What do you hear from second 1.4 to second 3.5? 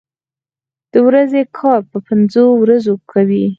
کار په پنځو ورځو کوي.